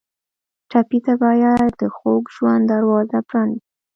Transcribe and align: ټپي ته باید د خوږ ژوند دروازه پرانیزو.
ټپي 0.69 0.99
ته 1.05 1.13
باید 1.23 1.71
د 1.81 1.83
خوږ 1.95 2.23
ژوند 2.35 2.63
دروازه 2.71 3.19
پرانیزو. 3.29 3.65